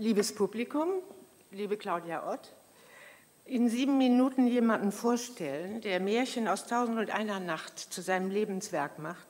Liebes 0.00 0.32
Publikum, 0.32 1.02
liebe 1.50 1.76
Claudia 1.76 2.32
Ott, 2.32 2.54
in 3.44 3.68
sieben 3.68 3.98
Minuten 3.98 4.46
jemanden 4.46 4.92
vorstellen, 4.92 5.80
der 5.80 5.98
Märchen 5.98 6.46
aus 6.46 6.66
Tausend 6.68 7.00
und 7.00 7.10
einer 7.10 7.40
Nacht 7.40 7.76
zu 7.76 8.00
seinem 8.00 8.30
Lebenswerk 8.30 9.00
macht, 9.00 9.26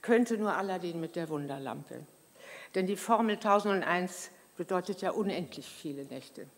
könnte 0.00 0.38
nur 0.38 0.56
Aladdin 0.56 1.00
mit 1.00 1.14
der 1.14 1.28
Wunderlampe. 1.28 2.04
Denn 2.74 2.88
die 2.88 2.96
Formel 2.96 3.36
1001 3.36 4.32
bedeutet 4.56 5.02
ja 5.02 5.12
unendlich 5.12 5.68
viele 5.68 6.04
Nächte. 6.06 6.48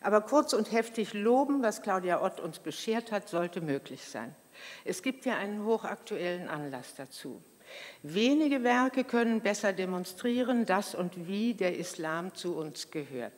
Aber 0.00 0.20
kurz 0.20 0.52
und 0.52 0.72
heftig 0.72 1.14
loben, 1.14 1.62
was 1.62 1.82
Claudia 1.82 2.20
Ott 2.20 2.40
uns 2.40 2.58
beschert 2.58 3.12
hat, 3.12 3.28
sollte 3.28 3.60
möglich 3.60 4.04
sein. 4.04 4.34
Es 4.84 5.02
gibt 5.02 5.24
ja 5.24 5.36
einen 5.36 5.64
hochaktuellen 5.64 6.48
Anlass 6.48 6.96
dazu. 6.96 7.40
Wenige 8.02 8.62
Werke 8.62 9.04
können 9.04 9.40
besser 9.40 9.72
demonstrieren, 9.72 10.66
dass 10.66 10.94
und 10.94 11.28
wie 11.28 11.54
der 11.54 11.76
Islam 11.76 12.34
zu 12.34 12.56
uns 12.56 12.90
gehört. 12.90 13.32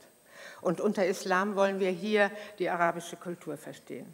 Und 0.60 0.80
unter 0.80 1.06
Islam 1.06 1.56
wollen 1.56 1.80
wir 1.80 1.90
hier 1.90 2.30
die 2.58 2.68
arabische 2.68 3.16
Kultur 3.16 3.56
verstehen. 3.56 4.06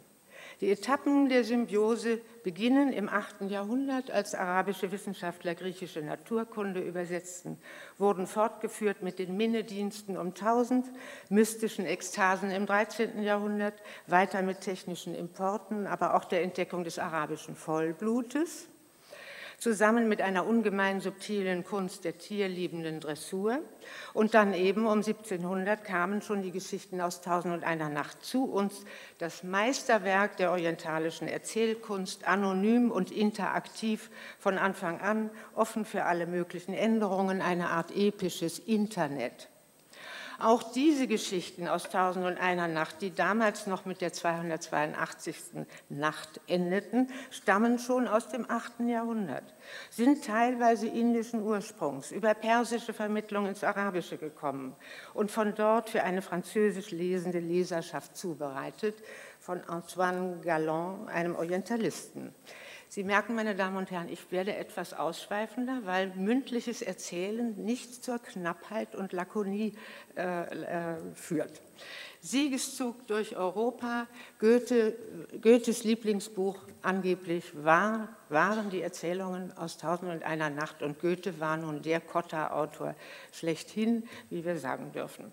Die 0.61 0.69
Etappen 0.69 1.27
der 1.27 1.43
Symbiose 1.43 2.19
beginnen 2.43 2.93
im 2.93 3.09
8. 3.09 3.49
Jahrhundert, 3.49 4.11
als 4.11 4.35
arabische 4.35 4.91
Wissenschaftler 4.91 5.55
griechische 5.55 6.03
Naturkunde 6.03 6.81
übersetzten, 6.81 7.57
wurden 7.97 8.27
fortgeführt 8.27 9.01
mit 9.01 9.17
den 9.17 9.35
Minnediensten 9.35 10.17
um 10.17 10.27
1000, 10.27 10.85
mystischen 11.29 11.87
Ekstasen 11.87 12.51
im 12.51 12.67
13. 12.67 13.23
Jahrhundert, 13.23 13.73
weiter 14.05 14.43
mit 14.43 14.61
technischen 14.61 15.15
Importen, 15.15 15.87
aber 15.87 16.13
auch 16.13 16.25
der 16.25 16.43
Entdeckung 16.43 16.83
des 16.83 16.99
arabischen 16.99 17.55
Vollblutes 17.55 18.67
zusammen 19.61 20.09
mit 20.09 20.21
einer 20.21 20.47
ungemein 20.47 21.01
subtilen 21.01 21.63
Kunst 21.63 22.03
der 22.03 22.17
tierliebenden 22.17 22.99
Dressur. 22.99 23.59
Und 24.11 24.33
dann 24.33 24.55
eben 24.55 24.87
um 24.87 24.97
1700 24.97 25.83
kamen 25.83 26.23
schon 26.23 26.41
die 26.41 26.49
Geschichten 26.49 26.99
aus 26.99 27.21
Tausend 27.21 27.53
und 27.53 27.63
einer 27.63 27.87
Nacht 27.87 28.25
zu 28.25 28.45
uns, 28.45 28.83
das 29.19 29.43
Meisterwerk 29.43 30.35
der 30.37 30.49
orientalischen 30.49 31.27
Erzählkunst, 31.27 32.27
anonym 32.27 32.89
und 32.89 33.11
interaktiv 33.11 34.09
von 34.39 34.57
Anfang 34.57 34.99
an, 34.99 35.29
offen 35.53 35.85
für 35.85 36.05
alle 36.05 36.25
möglichen 36.25 36.73
Änderungen, 36.73 37.39
eine 37.39 37.69
Art 37.69 37.95
episches 37.95 38.57
Internet. 38.57 39.47
Auch 40.43 40.63
diese 40.63 41.05
Geschichten 41.05 41.67
aus 41.67 41.89
Tausend 41.89 42.25
und 42.25 42.39
einer 42.39 42.67
Nacht, 42.67 43.01
die 43.01 43.13
damals 43.13 43.67
noch 43.67 43.85
mit 43.85 44.01
der 44.01 44.11
282. 44.11 45.35
Nacht 45.89 46.41
endeten, 46.47 47.09
stammen 47.29 47.77
schon 47.77 48.07
aus 48.07 48.29
dem 48.29 48.49
8. 48.49 48.79
Jahrhundert, 48.87 49.43
sind 49.91 50.25
teilweise 50.25 50.87
indischen 50.87 51.43
Ursprungs, 51.43 52.11
über 52.11 52.33
persische 52.33 52.91
Vermittlung 52.91 53.45
ins 53.45 53.63
Arabische 53.63 54.17
gekommen 54.17 54.75
und 55.13 55.29
von 55.29 55.53
dort 55.53 55.91
für 55.91 56.03
eine 56.03 56.23
französisch 56.23 56.89
lesende 56.89 57.39
Leserschaft 57.39 58.17
zubereitet, 58.17 58.95
von 59.39 59.61
Antoine 59.65 60.39
Galland, 60.43 61.07
einem 61.09 61.35
Orientalisten. 61.35 62.33
Sie 62.93 63.05
merken, 63.05 63.35
meine 63.35 63.55
Damen 63.55 63.77
und 63.77 63.89
Herren, 63.89 64.09
ich 64.09 64.33
werde 64.33 64.53
etwas 64.53 64.93
ausschweifender, 64.93 65.83
weil 65.85 66.11
mündliches 66.17 66.81
Erzählen 66.81 67.55
nicht 67.55 68.03
zur 68.03 68.19
Knappheit 68.19 68.95
und 68.95 69.13
Lakonie 69.13 69.71
äh, 70.17 70.95
äh, 70.95 70.97
führt. 71.15 71.61
Siegeszug 72.19 73.07
durch 73.07 73.37
Europa, 73.37 74.07
Goethe, 74.39 74.97
Goethes 75.41 75.85
Lieblingsbuch 75.85 76.59
angeblich 76.81 77.53
war, 77.63 78.09
waren 78.31 78.69
die 78.69 78.81
Erzählungen 78.81 79.55
aus 79.57 79.77
Tausend 79.77 80.11
und 80.11 80.23
einer 80.23 80.49
Nacht 80.49 80.81
und 80.81 80.99
Goethe 80.99 81.39
war 81.39 81.57
nun 81.57 81.81
der 81.81 81.99
Kotta-Autor 81.99 82.95
schlechthin, 83.31 84.07
wie 84.29 84.43
wir 84.45 84.57
sagen 84.57 84.91
dürfen. 84.91 85.31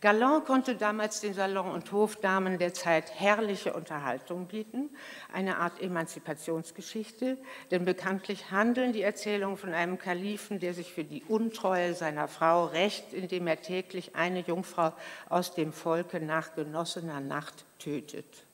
Galland 0.00 0.44
konnte 0.44 0.74
damals 0.74 1.20
den 1.20 1.34
Salon- 1.34 1.70
und 1.70 1.90
Hofdamen 1.92 2.58
der 2.58 2.74
Zeit 2.74 3.12
herrliche 3.18 3.72
Unterhaltung 3.72 4.46
bieten, 4.46 4.90
eine 5.32 5.58
Art 5.58 5.80
Emanzipationsgeschichte, 5.80 7.38
denn 7.70 7.84
bekanntlich 7.84 8.50
handeln 8.50 8.92
die 8.92 9.02
Erzählungen 9.02 9.56
von 9.56 9.72
einem 9.72 9.98
Kalifen, 9.98 10.58
der 10.58 10.74
sich 10.74 10.92
für 10.92 11.04
die 11.04 11.22
Untreue 11.22 11.94
seiner 11.94 12.28
Frau 12.28 12.66
rächt, 12.66 13.12
indem 13.12 13.46
er 13.46 13.62
täglich 13.62 14.16
eine 14.16 14.40
Jungfrau 14.40 14.92
aus 15.28 15.54
dem 15.54 15.72
Volke 15.72 16.20
nach 16.20 16.54
genossener 16.54 17.20
Nacht 17.20 17.64
tötet. 17.78 18.44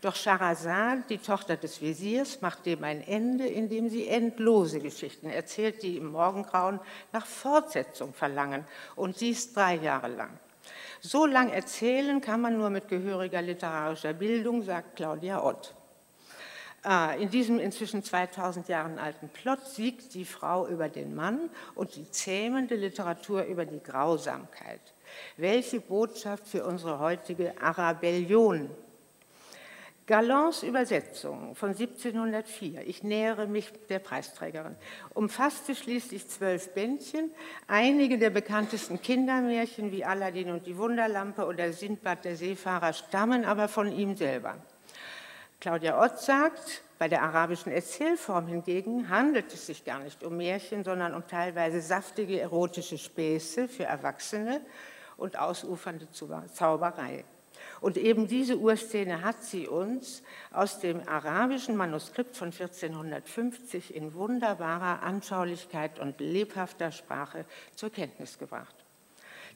Doch 0.00 0.14
Scheherazade, 0.14 1.04
die 1.08 1.18
Tochter 1.18 1.56
des 1.56 1.80
Wesirs, 1.80 2.40
macht 2.42 2.66
dem 2.66 2.84
ein 2.84 3.00
Ende, 3.00 3.46
indem 3.46 3.88
sie 3.88 4.08
endlose 4.08 4.80
Geschichten 4.80 5.30
erzählt, 5.30 5.82
die 5.82 5.96
im 5.96 6.12
Morgengrauen 6.12 6.80
nach 7.12 7.26
Fortsetzung 7.26 8.12
verlangen, 8.12 8.64
und 8.94 9.20
dies 9.20 9.52
drei 9.52 9.76
Jahre 9.76 10.08
lang. 10.08 10.38
So 11.00 11.26
lang 11.26 11.50
erzählen 11.50 12.20
kann 12.20 12.40
man 12.40 12.58
nur 12.58 12.70
mit 12.70 12.88
gehöriger 12.88 13.42
literarischer 13.42 14.12
Bildung, 14.12 14.62
sagt 14.62 14.96
Claudia 14.96 15.42
Ott. 15.42 15.74
Ah, 16.82 17.14
in 17.14 17.30
diesem 17.30 17.58
inzwischen 17.58 18.04
2000 18.04 18.68
Jahren 18.68 18.98
alten 18.98 19.28
Plot 19.28 19.66
siegt 19.66 20.14
die 20.14 20.24
Frau 20.24 20.68
über 20.68 20.88
den 20.88 21.16
Mann 21.16 21.50
und 21.74 21.96
die 21.96 22.08
zähmende 22.08 22.76
Literatur 22.76 23.42
über 23.42 23.64
die 23.64 23.82
Grausamkeit. 23.82 24.80
Welche 25.36 25.80
Botschaft 25.80 26.46
für 26.46 26.64
unsere 26.64 27.00
heutige 27.00 27.60
Arabellion 27.60 28.70
Gallands 30.06 30.62
Übersetzung 30.62 31.56
von 31.56 31.70
1704, 31.70 32.86
ich 32.86 33.02
nähere 33.02 33.48
mich 33.48 33.72
der 33.88 33.98
Preisträgerin, 33.98 34.76
umfasste 35.14 35.74
schließlich 35.74 36.28
zwölf 36.28 36.72
Bändchen. 36.74 37.32
Einige 37.66 38.16
der 38.16 38.30
bekanntesten 38.30 39.02
Kindermärchen 39.02 39.90
wie 39.90 40.04
Aladdin 40.04 40.50
und 40.50 40.64
die 40.64 40.76
Wunderlampe 40.76 41.44
oder 41.44 41.72
Sindbad 41.72 42.24
der 42.24 42.36
Seefahrer 42.36 42.92
stammen 42.92 43.44
aber 43.44 43.66
von 43.66 43.90
ihm 43.90 44.14
selber. 44.14 44.58
Claudia 45.60 46.00
Ott 46.00 46.20
sagt, 46.20 46.82
bei 47.00 47.08
der 47.08 47.22
arabischen 47.22 47.72
Erzählform 47.72 48.46
hingegen 48.46 49.08
handelt 49.08 49.52
es 49.52 49.66
sich 49.66 49.84
gar 49.84 49.98
nicht 49.98 50.22
um 50.22 50.36
Märchen, 50.36 50.84
sondern 50.84 51.14
um 51.14 51.26
teilweise 51.26 51.80
saftige 51.80 52.40
erotische 52.40 52.96
Späße 52.96 53.66
für 53.66 53.84
Erwachsene 53.84 54.60
und 55.16 55.36
ausufernde 55.36 56.06
Zauberei. 56.12 57.24
Und 57.80 57.96
eben 57.96 58.26
diese 58.26 58.58
Urszene 58.58 59.22
hat 59.22 59.42
sie 59.42 59.68
uns 59.68 60.22
aus 60.50 60.80
dem 60.80 61.06
arabischen 61.06 61.76
Manuskript 61.76 62.36
von 62.36 62.48
1450 62.48 63.94
in 63.94 64.14
wunderbarer 64.14 65.02
Anschaulichkeit 65.02 65.98
und 65.98 66.20
lebhafter 66.20 66.90
Sprache 66.92 67.44
zur 67.74 67.90
Kenntnis 67.90 68.38
gebracht. 68.38 68.74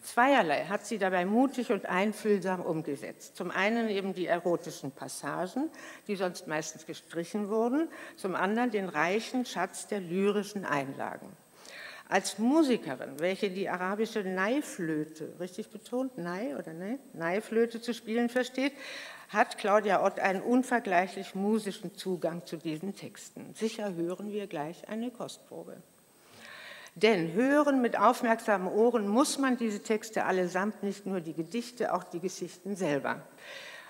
Zweierlei 0.02 0.64
hat 0.64 0.86
sie 0.86 0.98
dabei 0.98 1.24
mutig 1.24 1.70
und 1.72 1.86
einfühlsam 1.86 2.60
umgesetzt. 2.60 3.36
Zum 3.36 3.50
einen 3.50 3.88
eben 3.88 4.14
die 4.14 4.26
erotischen 4.26 4.92
Passagen, 4.92 5.70
die 6.06 6.16
sonst 6.16 6.46
meistens 6.46 6.86
gestrichen 6.86 7.48
wurden, 7.48 7.88
zum 8.16 8.34
anderen 8.34 8.70
den 8.70 8.88
reichen 8.88 9.44
Schatz 9.44 9.86
der 9.88 10.00
lyrischen 10.00 10.64
Einlagen. 10.64 11.28
Als 12.10 12.40
Musikerin, 12.40 13.20
welche 13.20 13.50
die 13.50 13.68
arabische 13.68 14.24
Neiflöte, 14.24 15.32
richtig 15.38 15.70
betont, 15.70 16.18
Nei 16.18 16.56
oder 16.56 16.72
Nei, 16.72 16.98
Neiflöte 17.12 17.80
zu 17.80 17.94
spielen 17.94 18.28
versteht, 18.28 18.72
hat 19.28 19.58
Claudia 19.58 20.04
Ott 20.04 20.18
einen 20.18 20.42
unvergleichlich 20.42 21.36
musischen 21.36 21.94
Zugang 21.94 22.44
zu 22.46 22.56
diesen 22.56 22.96
Texten. 22.96 23.54
Sicher 23.54 23.94
hören 23.94 24.32
wir 24.32 24.48
gleich 24.48 24.88
eine 24.88 25.12
Kostprobe. 25.12 25.76
Denn 26.96 27.32
hören 27.32 27.80
mit 27.80 27.96
aufmerksamen 27.96 28.66
Ohren 28.66 29.06
muss 29.06 29.38
man 29.38 29.56
diese 29.56 29.80
Texte 29.80 30.24
allesamt, 30.24 30.82
nicht 30.82 31.06
nur 31.06 31.20
die 31.20 31.34
Gedichte, 31.34 31.94
auch 31.94 32.02
die 32.02 32.18
Geschichten 32.18 32.74
selber. 32.74 33.22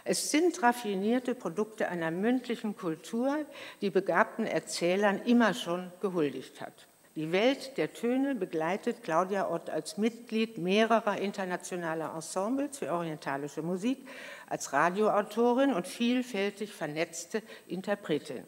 Es 0.05 0.31
sind 0.31 0.63
raffinierte 0.63 1.35
Produkte 1.35 1.89
einer 1.89 2.11
mündlichen 2.11 2.77
Kultur, 2.77 3.47
die 3.81 3.89
begabten 3.89 4.45
Erzählern 4.45 5.23
immer 5.25 5.55
schon 5.55 5.91
gehuldigt 6.03 6.61
hat. 6.61 6.87
Die 7.17 7.33
Welt 7.33 7.77
der 7.77 7.93
Töne 7.93 8.37
begleitet 8.37 9.03
Claudia 9.03 9.51
Ott 9.51 9.69
als 9.69 9.99
Mitglied 9.99 10.59
mehrerer 10.59 11.19
internationaler 11.19 12.15
Ensembles 12.15 12.79
für 12.79 12.93
orientalische 12.93 13.63
Musik, 13.63 14.07
als 14.49 14.73
Radioautorin 14.73 15.73
und 15.73 15.89
vielfältig 15.89 16.73
vernetzte 16.73 17.43
Interpretin. 17.67 18.45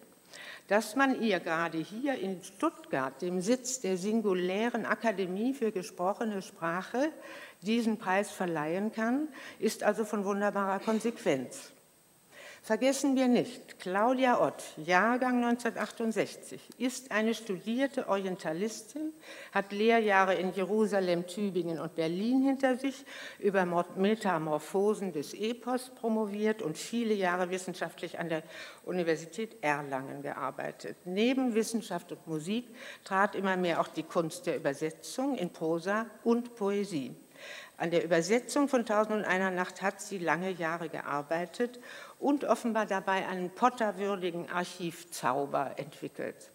Dass 0.68 0.94
man 0.94 1.20
ihr 1.20 1.40
gerade 1.40 1.78
hier 1.78 2.14
in 2.14 2.40
Stuttgart, 2.44 3.20
dem 3.20 3.40
Sitz 3.40 3.80
der 3.80 3.96
singulären 3.96 4.86
Akademie 4.86 5.54
für 5.54 5.72
gesprochene 5.72 6.40
Sprache, 6.40 7.10
diesen 7.62 7.98
Preis 7.98 8.30
verleihen 8.30 8.92
kann, 8.92 9.26
ist 9.58 9.82
also 9.82 10.04
von 10.04 10.24
wunderbarer 10.24 10.78
Konsequenz. 10.78 11.71
Vergessen 12.64 13.16
wir 13.16 13.26
nicht, 13.26 13.80
Claudia 13.80 14.40
Ott, 14.40 14.62
Jahrgang 14.76 15.42
1968, 15.42 16.60
ist 16.78 17.10
eine 17.10 17.34
studierte 17.34 18.06
Orientalistin, 18.08 19.12
hat 19.50 19.72
Lehrjahre 19.72 20.36
in 20.36 20.54
Jerusalem, 20.54 21.26
Tübingen 21.26 21.80
und 21.80 21.96
Berlin 21.96 22.40
hinter 22.40 22.76
sich, 22.76 23.04
über 23.40 23.66
Metamorphosen 23.96 25.12
des 25.12 25.34
Epos 25.34 25.90
promoviert 25.90 26.62
und 26.62 26.78
viele 26.78 27.14
Jahre 27.14 27.50
wissenschaftlich 27.50 28.20
an 28.20 28.28
der 28.28 28.44
Universität 28.84 29.56
Erlangen 29.60 30.22
gearbeitet. 30.22 30.98
Neben 31.04 31.56
Wissenschaft 31.56 32.12
und 32.12 32.24
Musik 32.28 32.68
trat 33.02 33.34
immer 33.34 33.56
mehr 33.56 33.80
auch 33.80 33.88
die 33.88 34.04
Kunst 34.04 34.46
der 34.46 34.56
Übersetzung 34.56 35.36
in 35.36 35.50
Prosa 35.50 36.06
und 36.22 36.54
Poesie. 36.54 37.16
An 37.82 37.90
der 37.90 38.04
Übersetzung 38.04 38.68
von 38.68 38.86
Tausend 38.86 39.16
und 39.16 39.24
einer 39.24 39.50
Nacht 39.50 39.82
hat 39.82 40.00
sie 40.00 40.18
lange 40.18 40.50
Jahre 40.50 40.88
gearbeitet 40.88 41.80
und 42.20 42.44
offenbar 42.44 42.86
dabei 42.86 43.26
einen 43.26 43.50
potterwürdigen 43.50 44.48
Archivzauber 44.48 45.72
entwickelt. 45.78 46.52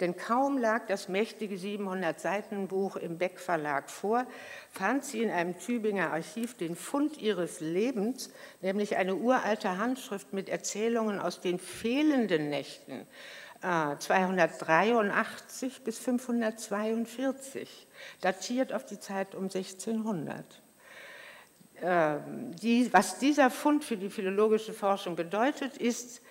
Denn 0.00 0.16
kaum 0.16 0.56
lag 0.56 0.86
das 0.86 1.10
mächtige 1.10 1.56
700-Seiten-Buch 1.56 2.96
im 2.96 3.18
Beck 3.18 3.40
Verlag 3.40 3.90
vor, 3.90 4.26
fand 4.70 5.04
sie 5.04 5.22
in 5.22 5.30
einem 5.30 5.58
Tübinger 5.58 6.12
Archiv 6.12 6.56
den 6.56 6.74
Fund 6.74 7.18
ihres 7.18 7.60
Lebens, 7.60 8.30
nämlich 8.62 8.96
eine 8.96 9.16
uralte 9.16 9.76
Handschrift 9.76 10.32
mit 10.32 10.48
Erzählungen 10.48 11.20
aus 11.20 11.42
den 11.42 11.58
fehlenden 11.58 12.48
Nächten 12.48 13.06
283 13.60 15.76
äh, 15.76 15.80
bis 15.84 15.98
542, 15.98 17.86
datiert 18.22 18.72
auf 18.72 18.86
die 18.86 18.98
Zeit 18.98 19.34
um 19.34 19.44
1600. 19.44 20.62
Ähm, 21.82 22.54
die, 22.56 22.92
was 22.92 23.18
dieser 23.18 23.50
Fund 23.50 23.84
für 23.84 23.96
die 23.96 24.10
philologische 24.10 24.72
Forschung 24.72 25.16
bedeutet, 25.16 25.76
ist, 25.76 26.22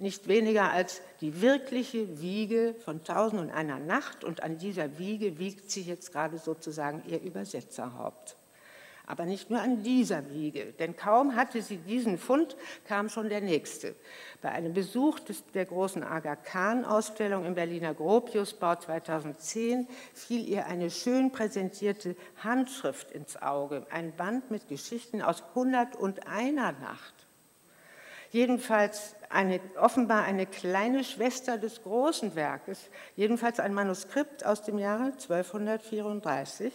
nicht 0.00 0.28
weniger 0.28 0.70
als 0.70 1.02
die 1.20 1.42
wirkliche 1.42 2.20
Wiege 2.22 2.74
von 2.84 3.04
Tausend 3.04 3.40
und 3.40 3.50
einer 3.50 3.78
Nacht 3.78 4.24
und 4.24 4.42
an 4.42 4.56
dieser 4.56 4.98
Wiege 4.98 5.38
wiegt 5.38 5.70
sie 5.70 5.82
jetzt 5.82 6.12
gerade 6.12 6.38
sozusagen 6.38 7.02
ihr 7.06 7.20
Übersetzerhaupt. 7.20 8.36
Aber 9.06 9.24
nicht 9.24 9.50
nur 9.50 9.60
an 9.60 9.82
dieser 9.82 10.30
Wiege, 10.30 10.72
denn 10.78 10.96
kaum 10.96 11.36
hatte 11.36 11.62
sie 11.62 11.78
diesen 11.78 12.18
Fund, 12.18 12.56
kam 12.86 13.08
schon 13.08 13.28
der 13.28 13.40
nächste. 13.40 13.94
Bei 14.42 14.50
einem 14.50 14.72
Besuch 14.72 15.18
des, 15.20 15.44
der 15.52 15.66
großen 15.66 16.02
Aga 16.02 16.36
Khan-Ausstellung 16.36 17.44
im 17.44 17.54
Berliner 17.54 17.94
Gropiusbau 17.94 18.76
2010 18.76 19.88
fiel 20.14 20.48
ihr 20.48 20.66
eine 20.66 20.90
schön 20.90 21.32
präsentierte 21.32 22.16
Handschrift 22.42 23.10
ins 23.10 23.40
Auge, 23.40 23.86
ein 23.90 24.12
Band 24.16 24.50
mit 24.50 24.68
Geschichten 24.68 25.22
aus 25.22 25.42
101 25.54 26.54
Nacht. 26.54 27.19
Jedenfalls 28.30 29.16
eine, 29.28 29.60
offenbar 29.76 30.22
eine 30.22 30.46
kleine 30.46 31.02
Schwester 31.02 31.58
des 31.58 31.82
großen 31.82 32.36
Werkes, 32.36 32.90
jedenfalls 33.16 33.58
ein 33.58 33.74
Manuskript 33.74 34.46
aus 34.46 34.62
dem 34.62 34.78
Jahre 34.78 35.12
1234 35.12 36.72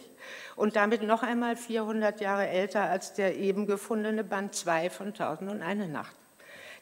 und 0.56 0.76
damit 0.76 1.02
noch 1.02 1.22
einmal 1.22 1.56
400 1.56 2.20
Jahre 2.20 2.46
älter 2.48 2.82
als 2.82 3.14
der 3.14 3.36
eben 3.36 3.66
gefundene 3.66 4.24
Band 4.24 4.54
2 4.54 4.90
von 4.90 5.14
Tausend 5.14 5.50
und 5.50 5.62
eine 5.62 5.88
Nacht. 5.88 6.16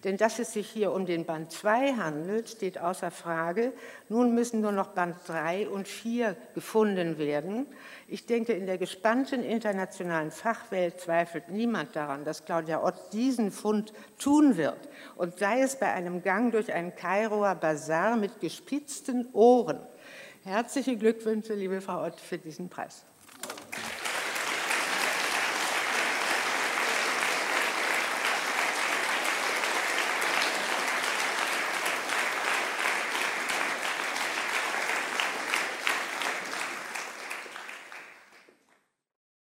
Denn 0.05 0.19
dass 0.19 0.39
es 0.39 0.53
sich 0.53 0.69
hier 0.69 0.93
um 0.93 1.07
den 1.07 1.25
Band 1.25 1.51
2 1.51 1.95
handelt, 1.95 2.51
steht 2.51 2.79
außer 2.79 3.11
Frage. 3.11 3.73
Nun 4.11 4.35
müssen 4.35 4.61
nur 4.61 4.71
noch 4.71 4.89
Band 4.89 5.17
3 5.27 5.69
und 5.71 5.89
4 5.89 6.37
gefunden 6.55 7.17
werden. 7.17 7.67
Ich 8.07 8.27
denke, 8.27 8.53
in 8.53 8.67
der 8.67 8.77
gespannten 8.77 9.43
internationalen 9.43 10.31
Fachwelt 10.31 11.01
zweifelt 11.01 11.49
niemand 11.49 11.97
daran, 11.97 12.25
dass 12.25 12.45
Claudia 12.45 12.85
Ott 12.85 13.15
diesen 13.15 13.51
Fund 13.51 13.95
tun 14.19 14.59
wird. 14.59 14.89
Und 15.17 15.39
sei 15.39 15.63
es 15.63 15.77
bei 15.77 15.91
einem 15.91 16.23
Gang 16.23 16.53
durch 16.53 16.71
einen 16.71 16.95
Kairoer 16.95 17.55
Bazar 17.55 18.17
mit 18.17 18.41
gespitzten 18.41 19.29
Ohren. 19.33 19.81
Herzliche 20.45 20.99
Glückwünsche, 20.99 21.55
liebe 21.55 21.81
Frau 21.81 22.05
Ott, 22.05 22.21
für 22.21 22.37
diesen 22.37 22.69
Preis. 22.69 23.07